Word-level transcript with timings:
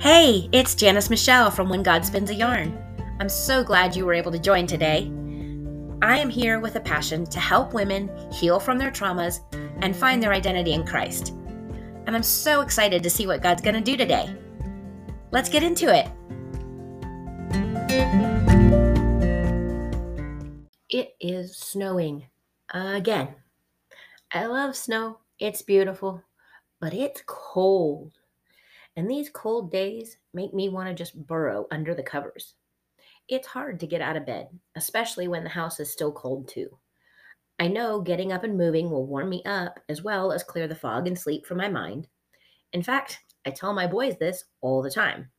Hey, 0.00 0.48
it's 0.50 0.74
Janice 0.74 1.10
Michele 1.10 1.50
from 1.50 1.68
When 1.68 1.82
God 1.82 2.06
Spins 2.06 2.30
a 2.30 2.34
Yarn. 2.34 2.82
I'm 3.20 3.28
so 3.28 3.62
glad 3.62 3.94
you 3.94 4.06
were 4.06 4.14
able 4.14 4.32
to 4.32 4.38
join 4.38 4.66
today. 4.66 5.12
I 6.00 6.18
am 6.18 6.30
here 6.30 6.58
with 6.58 6.76
a 6.76 6.80
passion 6.80 7.26
to 7.26 7.38
help 7.38 7.74
women 7.74 8.10
heal 8.32 8.58
from 8.58 8.78
their 8.78 8.90
traumas 8.90 9.40
and 9.82 9.94
find 9.94 10.22
their 10.22 10.32
identity 10.32 10.72
in 10.72 10.86
Christ. 10.86 11.34
And 12.06 12.16
I'm 12.16 12.22
so 12.22 12.62
excited 12.62 13.02
to 13.02 13.10
see 13.10 13.26
what 13.26 13.42
God's 13.42 13.60
going 13.60 13.74
to 13.74 13.82
do 13.82 13.94
today. 13.94 14.34
Let's 15.32 15.50
get 15.50 15.62
into 15.62 15.94
it. 15.94 16.08
It 20.88 21.14
is 21.20 21.58
snowing 21.58 22.24
again. 22.72 23.34
I 24.32 24.46
love 24.46 24.76
snow, 24.76 25.18
it's 25.38 25.60
beautiful, 25.60 26.22
but 26.80 26.94
it's 26.94 27.22
cold. 27.26 28.12
And 28.96 29.08
these 29.08 29.30
cold 29.30 29.70
days 29.70 30.16
make 30.34 30.52
me 30.52 30.68
want 30.68 30.88
to 30.88 30.94
just 30.94 31.26
burrow 31.26 31.66
under 31.70 31.94
the 31.94 32.02
covers. 32.02 32.54
It's 33.28 33.46
hard 33.46 33.78
to 33.80 33.86
get 33.86 34.00
out 34.00 34.16
of 34.16 34.26
bed, 34.26 34.48
especially 34.76 35.28
when 35.28 35.44
the 35.44 35.50
house 35.50 35.78
is 35.78 35.92
still 35.92 36.12
cold 36.12 36.48
too. 36.48 36.68
I 37.60 37.68
know 37.68 38.00
getting 38.00 38.32
up 38.32 38.42
and 38.42 38.56
moving 38.56 38.90
will 38.90 39.06
warm 39.06 39.28
me 39.28 39.42
up 39.44 39.78
as 39.88 40.02
well 40.02 40.32
as 40.32 40.42
clear 40.42 40.66
the 40.66 40.74
fog 40.74 41.06
and 41.06 41.18
sleep 41.18 41.46
from 41.46 41.58
my 41.58 41.68
mind. 41.68 42.08
In 42.72 42.82
fact, 42.82 43.20
I 43.46 43.50
tell 43.50 43.72
my 43.72 43.86
boys 43.86 44.16
this 44.18 44.44
all 44.60 44.82
the 44.82 44.90
time. 44.90 45.30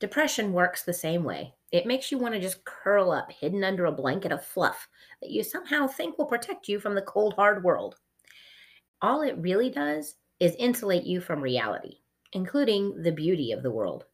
Depression 0.00 0.52
works 0.52 0.82
the 0.82 0.92
same 0.92 1.24
way. 1.24 1.54
It 1.70 1.86
makes 1.86 2.10
you 2.10 2.18
want 2.18 2.34
to 2.34 2.40
just 2.40 2.64
curl 2.64 3.10
up, 3.10 3.30
hidden 3.30 3.62
under 3.62 3.84
a 3.84 3.92
blanket 3.92 4.32
of 4.32 4.44
fluff 4.44 4.88
that 5.20 5.30
you 5.30 5.42
somehow 5.42 5.86
think 5.86 6.18
will 6.18 6.26
protect 6.26 6.66
you 6.66 6.80
from 6.80 6.94
the 6.94 7.02
cold, 7.02 7.34
hard 7.34 7.62
world. 7.62 7.96
All 9.02 9.22
it 9.22 9.36
really 9.38 9.70
does 9.70 10.16
is 10.40 10.56
insulate 10.58 11.04
you 11.04 11.20
from 11.20 11.40
reality 11.40 11.98
including 12.32 13.02
the 13.02 13.12
beauty 13.12 13.52
of 13.52 13.62
the 13.62 13.70
world. 13.70 14.04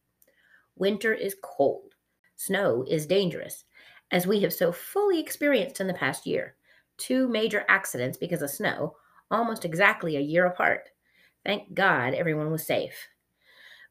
Winter 0.75 1.13
is 1.13 1.35
cold. 1.41 1.93
Snow 2.35 2.83
is 2.87 3.05
dangerous, 3.05 3.63
as 4.11 4.27
we 4.27 4.41
have 4.41 4.53
so 4.53 4.71
fully 4.71 5.19
experienced 5.19 5.79
in 5.79 5.87
the 5.87 5.93
past 5.93 6.25
year. 6.25 6.55
Two 6.97 7.27
major 7.27 7.65
accidents 7.69 8.17
because 8.17 8.41
of 8.41 8.49
snow, 8.49 8.95
almost 9.31 9.65
exactly 9.65 10.15
a 10.15 10.21
year 10.21 10.45
apart. 10.45 10.89
Thank 11.45 11.73
God 11.73 12.13
everyone 12.13 12.51
was 12.51 12.65
safe. 12.65 13.07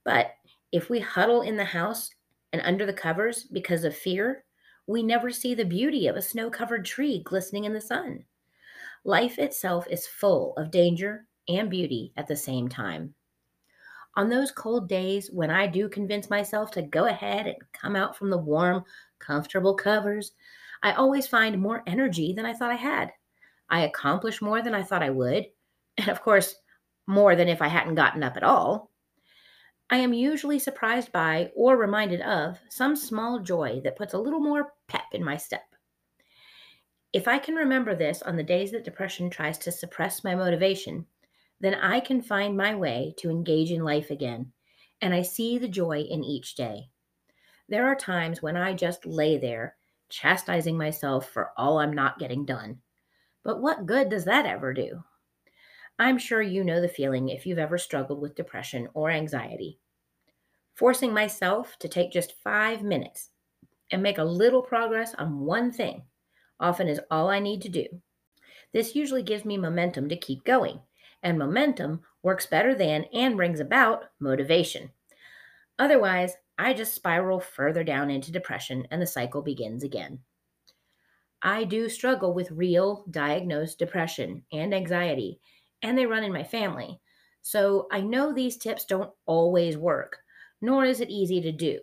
But 0.05 0.33
if 0.73 0.91
we 0.91 1.01
huddle 1.01 1.43
in 1.43 1.57
the 1.57 1.65
house 1.65 2.11
and 2.53 2.61
under 2.63 2.85
the 2.85 2.93
covers 2.93 3.45
because 3.45 3.85
of 3.85 3.97
fear, 3.97 4.45
we 4.87 5.03
never 5.03 5.31
see 5.31 5.55
the 5.55 5.65
beauty 5.65 6.07
of 6.07 6.17
a 6.17 6.23
snow 6.23 6.51
covered 6.51 6.85
tree 6.85 7.23
glistening 7.25 7.65
in 7.65 7.73
the 7.73 7.81
sun. 7.81 8.25
Life 9.05 9.39
itself 9.39 9.87
is 9.91 10.07
full 10.07 10.55
of 10.57 10.71
danger 10.71 11.27
and 11.49 11.71
beauty 11.71 12.13
at 12.17 12.27
the 12.27 12.37
same 12.37 12.69
time 12.69 13.15
on 14.17 14.29
those 14.29 14.53
cold 14.53 14.89
days 14.89 15.31
when 15.33 15.51
I 15.51 15.67
do 15.67 15.89
convince 15.89 16.31
myself 16.31 16.71
to 16.73 16.83
go 16.83 17.07
ahead 17.07 17.47
and 17.47 17.57
come 17.73 17.97
out 17.97 18.17
from 18.17 18.31
the 18.31 18.39
warm, 18.39 18.85
comfortable 19.19 19.75
covers, 19.75 20.33
I 20.83 20.93
always 20.93 21.27
find 21.27 21.61
more 21.61 21.83
energy 21.87 22.33
than 22.33 22.47
I 22.47 22.53
thought 22.53 22.71
I 22.71 22.77
had. 22.77 23.11
I 23.71 23.85
accomplish 23.85 24.43
more 24.43 24.63
than 24.63 24.75
I 24.75 24.83
thought 24.83 25.03
I 25.03 25.11
would, 25.11 25.47
and 25.99 26.09
of 26.09 26.23
course, 26.23 26.55
more 27.07 27.35
than 27.37 27.49
if 27.49 27.61
I 27.61 27.69
hadn't 27.69 27.97
gotten 27.97 28.23
up 28.23 28.37
at 28.37 28.43
all. 28.43 28.91
I 29.91 29.99
am 29.99 30.13
usually 30.13 30.59
surprised 30.59 31.13
by 31.13 31.51
or 31.55 31.77
reminded 31.77 32.21
of 32.23 32.59
some 32.71 32.97
small 32.97 33.41
joy 33.41 33.81
that 33.85 33.97
puts 33.97 34.15
a 34.15 34.19
little 34.19 34.41
more 34.41 34.73
pep 34.89 35.05
in 35.13 35.23
my 35.23 35.37
step. 35.37 35.63
If 37.13 37.29
I 37.29 37.39
can 37.39 37.55
remember 37.55 37.95
this 37.95 38.23
on 38.23 38.37
the 38.37 38.43
days 38.43 38.73
that 38.73 38.85
depression 38.85 39.31
tries 39.31 39.59
to 39.59 39.71
suppress 39.71 40.25
my 40.25 40.35
motivation, 40.35 41.07
then 41.61 41.75
I 41.75 42.01
can 42.01 42.21
find 42.23 42.57
my 42.57 42.75
way 42.75 43.15
to 43.19 43.31
engage 43.31 43.71
in 43.71 43.85
life 43.85 44.11
again, 44.11 44.53
and 45.01 45.15
I 45.15 45.23
see 45.23 45.59
the 45.59 45.69
joy 45.69 46.01
in 46.01 46.25
each 46.25 46.55
day. 46.55 46.91
There 47.69 47.87
are 47.87 47.97
times 47.97 48.43
when 48.43 48.57
I 48.57 48.75
just 48.75 49.07
lay 49.07 49.39
there, 49.39 49.77
chastising 50.09 50.77
myself 50.77 51.31
for 51.31 51.53
all 51.57 51.79
I'm 51.79 51.93
not 51.93 52.19
getting 52.19 52.45
done. 52.45 52.81
But 53.43 53.61
what 53.61 53.87
good 53.87 54.09
does 54.09 54.25
that 54.27 54.47
ever 54.47 54.73
do? 54.73 55.03
I'm 55.99 56.19
sure 56.19 56.43
you 56.43 56.65
know 56.65 56.81
the 56.81 56.89
feeling 56.89 57.29
if 57.29 57.47
you've 57.47 57.59
ever 57.59 57.79
struggled 57.79 58.21
with 58.21 58.35
depression 58.35 58.89
or 58.95 59.11
anxiety. 59.11 59.79
Forcing 60.75 61.13
myself 61.13 61.77
to 61.79 61.89
take 61.89 62.11
just 62.11 62.41
five 62.43 62.83
minutes 62.83 63.31
and 63.93 64.03
make 64.03 64.19
a 64.19 64.25
little 64.25 64.63
progress 64.63 65.15
on 65.15 65.41
one 65.41 65.71
thing 65.71 66.03
often 66.59 66.89
is 66.89 67.01
all 67.11 67.29
I 67.29 67.39
need 67.39 67.63
to 67.63 67.69
do. 67.69 67.87
This 68.73 68.97
usually 68.97 69.23
gives 69.23 69.45
me 69.45 69.57
momentum 69.57 70.09
to 70.09 70.17
keep 70.17 70.45
going 70.45 70.81
and 71.25 71.39
momentum 71.39 72.03
works 72.23 72.47
better 72.47 72.75
than 72.75 73.07
and 73.13 73.37
brings 73.37 73.59
about 73.59 74.05
motivation. 74.21 74.93
Otherwise, 75.79 76.37
I 76.59 76.75
just 76.75 76.95
spiral 76.95 77.41
further 77.41 77.83
down 77.83 78.11
into 78.11 78.31
depression 78.31 78.87
and 78.91 79.03
the 79.03 79.07
cycle 79.07 79.43
begins 79.43 79.83
again. 79.83 80.23
I 81.43 81.65
do 81.65 81.89
struggle 81.89 82.35
with 82.35 82.51
real 82.51 83.05
diagnosed 83.11 83.79
depression 83.79 84.45
and 84.51 84.75
anxiety, 84.75 85.41
and 85.83 85.97
they 85.97 86.07
run 86.07 86.25
in 86.25 86.33
my 86.33 86.43
family. 86.43 87.01
So 87.43 87.87
I 87.93 88.01
know 88.01 88.33
these 88.33 88.57
tips 88.57 88.85
don't 88.85 89.13
always 89.27 89.77
work, 89.77 90.19
nor 90.61 90.85
is 90.85 91.01
it 91.01 91.11
easy 91.11 91.41
to 91.43 91.53
do. 91.53 91.81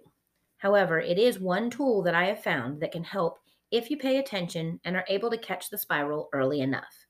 However, 0.58 1.00
it 1.00 1.18
is 1.18 1.40
one 1.40 1.70
tool 1.70 2.02
that 2.04 2.16
I 2.16 2.26
have 2.26 2.44
found 2.44 2.82
that 2.82 2.92
can 2.92 3.04
help 3.04 3.40
if 3.72 3.90
you 3.90 3.98
pay 3.98 4.18
attention 4.18 4.82
and 4.84 4.96
are 4.96 5.06
able 5.08 5.30
to 5.30 5.38
catch 5.38 5.70
the 5.70 5.78
spiral 5.78 6.30
early 6.34 6.60
enough. 6.60 7.01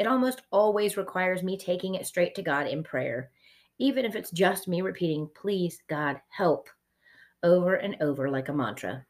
It 0.00 0.06
almost 0.06 0.40
always 0.50 0.96
requires 0.96 1.42
me 1.42 1.58
taking 1.58 1.94
it 1.94 2.06
straight 2.06 2.34
to 2.36 2.42
God 2.42 2.66
in 2.66 2.82
prayer, 2.82 3.30
even 3.78 4.06
if 4.06 4.16
it's 4.16 4.30
just 4.30 4.66
me 4.66 4.80
repeating, 4.80 5.28
Please, 5.34 5.82
God, 5.90 6.22
help, 6.30 6.70
over 7.42 7.74
and 7.74 7.98
over 8.00 8.30
like 8.30 8.48
a 8.48 8.52
mantra. 8.54 9.04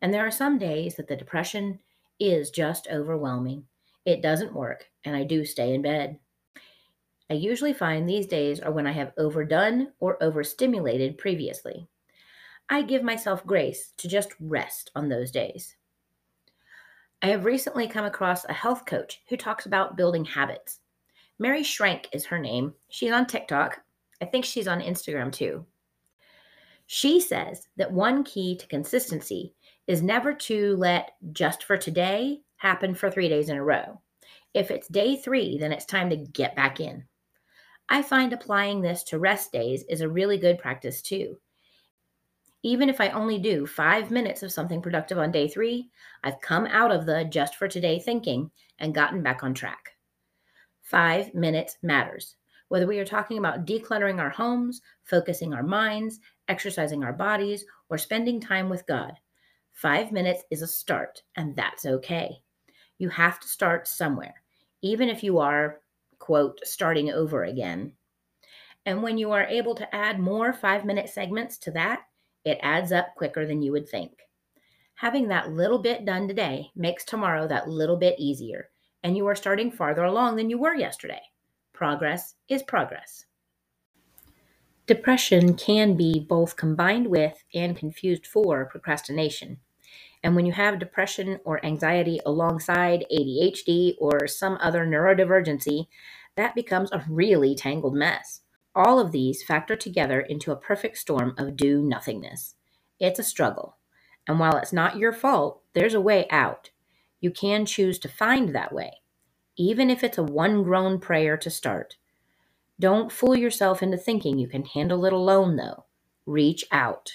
And 0.00 0.12
there 0.12 0.26
are 0.26 0.32
some 0.32 0.58
days 0.58 0.96
that 0.96 1.06
the 1.06 1.14
depression 1.14 1.78
is 2.18 2.50
just 2.50 2.88
overwhelming. 2.90 3.64
It 4.04 4.22
doesn't 4.22 4.52
work, 4.52 4.90
and 5.04 5.14
I 5.14 5.22
do 5.22 5.44
stay 5.44 5.72
in 5.72 5.82
bed. 5.82 6.18
I 7.30 7.34
usually 7.34 7.72
find 7.72 8.08
these 8.08 8.26
days 8.26 8.58
are 8.58 8.72
when 8.72 8.88
I 8.88 8.92
have 8.92 9.12
overdone 9.18 9.92
or 10.00 10.20
overstimulated 10.20 11.16
previously. 11.16 11.86
I 12.68 12.82
give 12.82 13.04
myself 13.04 13.46
grace 13.46 13.92
to 13.98 14.08
just 14.08 14.34
rest 14.40 14.90
on 14.96 15.08
those 15.08 15.30
days. 15.30 15.76
I 17.24 17.28
have 17.28 17.44
recently 17.44 17.86
come 17.86 18.04
across 18.04 18.44
a 18.44 18.52
health 18.52 18.84
coach 18.84 19.22
who 19.28 19.36
talks 19.36 19.66
about 19.66 19.96
building 19.96 20.24
habits. 20.24 20.80
Mary 21.38 21.62
Schrank 21.62 22.06
is 22.12 22.26
her 22.26 22.38
name. 22.38 22.74
She's 22.88 23.12
on 23.12 23.26
TikTok. 23.26 23.80
I 24.20 24.24
think 24.24 24.44
she's 24.44 24.66
on 24.66 24.80
Instagram 24.80 25.30
too. 25.30 25.64
She 26.86 27.20
says 27.20 27.68
that 27.76 27.92
one 27.92 28.24
key 28.24 28.56
to 28.56 28.66
consistency 28.66 29.54
is 29.86 30.02
never 30.02 30.34
to 30.34 30.76
let 30.76 31.12
just 31.30 31.62
for 31.62 31.76
today 31.76 32.40
happen 32.56 32.92
for 32.92 33.08
three 33.08 33.28
days 33.28 33.48
in 33.48 33.56
a 33.56 33.64
row. 33.64 34.00
If 34.52 34.72
it's 34.72 34.88
day 34.88 35.14
three, 35.16 35.58
then 35.58 35.70
it's 35.70 35.86
time 35.86 36.10
to 36.10 36.16
get 36.16 36.56
back 36.56 36.80
in. 36.80 37.04
I 37.88 38.02
find 38.02 38.32
applying 38.32 38.80
this 38.80 39.04
to 39.04 39.20
rest 39.20 39.52
days 39.52 39.84
is 39.88 40.00
a 40.00 40.08
really 40.08 40.38
good 40.38 40.58
practice 40.58 41.00
too. 41.00 41.38
Even 42.64 42.88
if 42.88 43.00
I 43.00 43.08
only 43.08 43.38
do 43.38 43.66
five 43.66 44.10
minutes 44.10 44.42
of 44.42 44.52
something 44.52 44.80
productive 44.80 45.18
on 45.18 45.32
day 45.32 45.48
three, 45.48 45.90
I've 46.22 46.40
come 46.40 46.66
out 46.66 46.92
of 46.92 47.06
the 47.06 47.24
just 47.24 47.56
for 47.56 47.66
today 47.66 47.98
thinking 47.98 48.50
and 48.78 48.94
gotten 48.94 49.22
back 49.22 49.42
on 49.42 49.52
track. 49.52 49.90
Five 50.80 51.34
minutes 51.34 51.78
matters. 51.82 52.36
Whether 52.68 52.86
we 52.86 52.98
are 53.00 53.04
talking 53.04 53.38
about 53.38 53.66
decluttering 53.66 54.18
our 54.18 54.30
homes, 54.30 54.80
focusing 55.04 55.52
our 55.52 55.62
minds, 55.62 56.20
exercising 56.48 57.02
our 57.02 57.12
bodies, 57.12 57.64
or 57.90 57.98
spending 57.98 58.40
time 58.40 58.68
with 58.68 58.86
God, 58.86 59.12
five 59.72 60.12
minutes 60.12 60.44
is 60.50 60.62
a 60.62 60.66
start, 60.66 61.22
and 61.36 61.56
that's 61.56 61.84
okay. 61.84 62.36
You 62.98 63.08
have 63.08 63.40
to 63.40 63.48
start 63.48 63.88
somewhere, 63.88 64.34
even 64.82 65.08
if 65.08 65.24
you 65.24 65.38
are, 65.38 65.80
quote, 66.18 66.60
starting 66.62 67.10
over 67.10 67.44
again. 67.44 67.92
And 68.86 69.02
when 69.02 69.18
you 69.18 69.32
are 69.32 69.44
able 69.44 69.74
to 69.74 69.94
add 69.94 70.20
more 70.20 70.52
five 70.52 70.84
minute 70.84 71.08
segments 71.08 71.58
to 71.58 71.72
that, 71.72 72.02
it 72.44 72.58
adds 72.62 72.92
up 72.92 73.14
quicker 73.16 73.46
than 73.46 73.62
you 73.62 73.72
would 73.72 73.88
think. 73.88 74.12
Having 74.94 75.28
that 75.28 75.52
little 75.52 75.78
bit 75.78 76.04
done 76.04 76.28
today 76.28 76.70
makes 76.76 77.04
tomorrow 77.04 77.48
that 77.48 77.68
little 77.68 77.96
bit 77.96 78.14
easier, 78.18 78.70
and 79.02 79.16
you 79.16 79.26
are 79.26 79.34
starting 79.34 79.70
farther 79.70 80.04
along 80.04 80.36
than 80.36 80.48
you 80.48 80.58
were 80.58 80.74
yesterday. 80.74 81.20
Progress 81.72 82.34
is 82.48 82.62
progress. 82.62 83.26
Depression 84.86 85.54
can 85.54 85.96
be 85.96 86.20
both 86.20 86.56
combined 86.56 87.06
with 87.06 87.42
and 87.54 87.76
confused 87.76 88.26
for 88.26 88.64
procrastination. 88.66 89.58
And 90.22 90.36
when 90.36 90.46
you 90.46 90.52
have 90.52 90.78
depression 90.78 91.40
or 91.44 91.64
anxiety 91.64 92.20
alongside 92.26 93.04
ADHD 93.12 93.94
or 93.98 94.28
some 94.28 94.58
other 94.60 94.86
neurodivergency, 94.86 95.86
that 96.36 96.54
becomes 96.54 96.92
a 96.92 97.04
really 97.08 97.54
tangled 97.54 97.94
mess. 97.94 98.42
All 98.74 98.98
of 98.98 99.12
these 99.12 99.42
factor 99.42 99.76
together 99.76 100.20
into 100.20 100.52
a 100.52 100.56
perfect 100.56 100.98
storm 100.98 101.34
of 101.36 101.56
do 101.56 101.82
nothingness. 101.82 102.54
It's 102.98 103.18
a 103.18 103.24
struggle. 103.24 103.76
And 104.26 104.38
while 104.38 104.56
it's 104.56 104.72
not 104.72 104.96
your 104.96 105.12
fault, 105.12 105.62
there's 105.74 105.94
a 105.94 106.00
way 106.00 106.26
out. 106.30 106.70
You 107.20 107.30
can 107.30 107.66
choose 107.66 107.98
to 108.00 108.08
find 108.08 108.54
that 108.54 108.72
way, 108.72 109.00
even 109.56 109.90
if 109.90 110.02
it's 110.02 110.18
a 110.18 110.22
one 110.22 110.62
groan 110.62 110.98
prayer 111.00 111.36
to 111.36 111.50
start. 111.50 111.96
Don't 112.80 113.12
fool 113.12 113.36
yourself 113.36 113.82
into 113.82 113.96
thinking 113.96 114.38
you 114.38 114.48
can 114.48 114.64
handle 114.64 115.04
it 115.04 115.12
alone, 115.12 115.56
though. 115.56 115.84
Reach 116.26 116.64
out. 116.72 117.12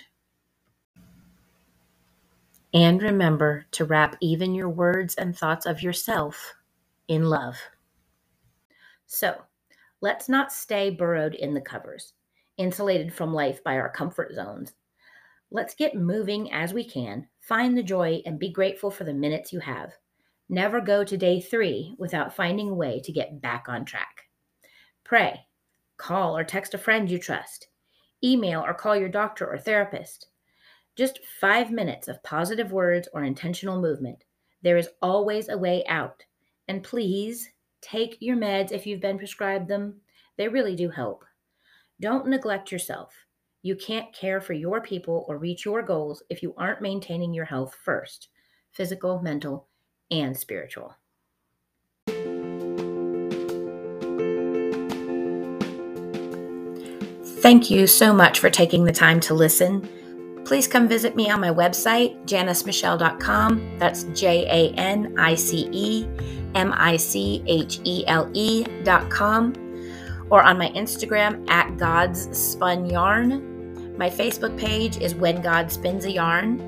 And 2.74 3.01
remember 3.01 3.65
to 3.71 3.86
wrap 3.86 4.18
even 4.21 4.53
your 4.53 4.69
words 4.69 5.15
and 5.15 5.36
thoughts 5.36 5.65
of 5.65 5.81
yourself 5.81 6.53
in 7.07 7.25
love. 7.25 7.56
So, 9.07 9.42
let's 10.02 10.30
not 10.30 10.52
stay 10.52 10.90
burrowed 10.90 11.36
in 11.36 11.54
the 11.54 11.62
covers, 11.62 12.14
insulated 12.58 13.14
from 13.14 13.34
life 13.34 13.64
by 13.64 13.78
our 13.78 13.90
comfort 13.90 14.34
zones. 14.34 14.74
Let's 15.50 15.76
get 15.76 15.96
moving 15.96 16.52
as 16.52 16.74
we 16.74 16.84
can, 16.84 17.28
find 17.40 17.78
the 17.78 17.84
joy, 17.84 18.22
and 18.26 18.38
be 18.38 18.52
grateful 18.52 18.92
for 18.92 19.06
the 19.06 19.14
minutes 19.14 19.54
you 19.54 19.60
have. 19.60 19.94
Never 20.50 20.82
go 20.82 21.04
to 21.04 21.18
day 21.18 21.42
three 21.42 21.96
without 21.98 22.36
finding 22.36 22.70
a 22.70 22.76
way 22.76 23.02
to 23.04 23.12
get 23.12 23.42
back 23.42 23.66
on 23.68 23.86
track. 23.86 24.24
Pray, 25.04 25.46
call 25.98 26.38
or 26.38 26.44
text 26.44 26.74
a 26.74 26.78
friend 26.78 27.10
you 27.10 27.18
trust, 27.18 27.68
email 28.24 28.62
or 28.62 28.74
call 28.74 28.96
your 28.96 29.10
doctor 29.10 29.46
or 29.46 29.58
therapist. 29.58 30.28
Just 30.96 31.20
five 31.40 31.72
minutes 31.72 32.08
of 32.08 32.24
positive 32.24 32.72
words 32.72 33.08
or 33.14 33.24
intentional 33.24 33.80
movement. 33.80 34.24
There 34.64 34.78
is 34.78 34.90
always 35.02 35.48
a 35.50 35.58
way 35.58 35.86
out. 35.88 36.24
And 36.68 36.84
please 36.84 37.50
take 37.81 38.18
your 38.19 38.38
meds 38.38 38.71
if 38.71 38.85
you've 38.85 39.01
been 39.01 39.18
prescribed 39.18 39.68
them. 39.68 40.01
They 40.38 40.47
really 40.47 40.75
do 40.75 40.89
help. 40.89 41.24
Don't 42.00 42.27
neglect 42.27 42.71
yourself. 42.71 43.13
You 43.62 43.75
can't 43.75 44.13
care 44.13 44.39
for 44.39 44.53
your 44.53 44.81
people 44.81 45.25
or 45.27 45.38
reach 45.38 45.65
your 45.65 45.81
goals 45.81 46.24
if 46.29 46.44
you 46.44 46.53
aren't 46.57 46.81
maintaining 46.81 47.33
your 47.33 47.45
health 47.45 47.75
first 47.83 48.29
physical, 48.71 49.19
mental, 49.21 49.68
and 50.12 50.38
spiritual. 50.38 50.95
Thank 57.41 57.71
you 57.71 57.88
so 57.88 58.13
much 58.13 58.39
for 58.39 58.50
taking 58.50 58.83
the 58.83 58.91
time 58.91 59.19
to 59.21 59.33
listen. 59.33 59.89
Please 60.45 60.68
come 60.68 60.88
visit 60.88 61.15
me 61.15 61.29
on 61.29 61.41
my 61.41 61.50
website, 61.50 62.25
janicemichele.com. 62.25 63.79
That's 63.79 64.03
J 64.03 64.45
A 64.45 64.74
N 64.75 65.15
I 65.18 65.35
C 65.35 65.68
E 65.71 66.07
M 66.56 66.74
I 66.76 66.98
C 66.98 67.44
H 67.48 67.80
E 67.84 68.06
L 68.08 68.30
E.com. 68.34 69.54
Or 70.30 70.44
on 70.44 70.58
my 70.58 70.70
Instagram 70.70 71.50
at 71.50 71.78
God's 71.78 72.38
Spun 72.38 72.90
Yarn. 72.90 73.98
My 73.98 74.10
Facebook 74.10 74.58
page 74.58 74.98
is 74.98 75.16
When 75.16 75.42
God 75.42 75.72
Spins 75.72 76.06
a 76.06 76.12
Yarn. 76.12 76.62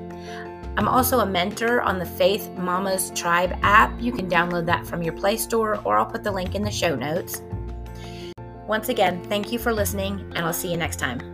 I'm 0.76 0.88
also 0.88 1.20
a 1.20 1.26
mentor 1.26 1.82
on 1.82 1.98
the 1.98 2.06
Faith 2.06 2.48
Mamas 2.56 3.10
Tribe 3.14 3.56
app. 3.62 4.00
You 4.00 4.12
can 4.12 4.30
download 4.30 4.66
that 4.66 4.86
from 4.86 5.02
your 5.02 5.12
Play 5.12 5.36
Store, 5.36 5.80
or 5.84 5.98
I'll 5.98 6.06
put 6.06 6.24
the 6.24 6.32
link 6.32 6.54
in 6.54 6.62
the 6.62 6.70
show 6.70 6.96
notes. 6.96 7.42
Once 8.66 8.88
again, 8.88 9.22
thank 9.24 9.52
you 9.52 9.58
for 9.58 9.72
listening, 9.72 10.20
and 10.34 10.38
I'll 10.38 10.52
see 10.52 10.70
you 10.70 10.76
next 10.76 10.96
time. 10.96 11.29